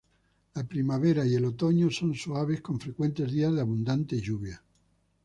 La 0.55 0.63
primavera 0.63 1.27
y 1.27 1.35
el 1.35 1.45
otoño 1.45 1.91
son 1.91 2.15
suaves 2.15 2.59
con 2.61 2.79
frecuentes 2.79 3.31
días 3.31 3.53
de 3.53 3.61
abundante 3.61 4.19
lluvia. 4.19 4.63